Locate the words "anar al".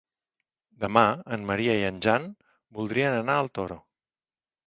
3.21-3.51